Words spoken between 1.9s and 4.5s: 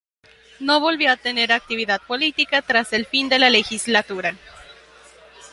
política tras el fin de la legislatura.